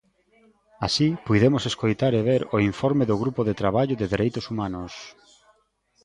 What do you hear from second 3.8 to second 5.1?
de Dereitos Humanos.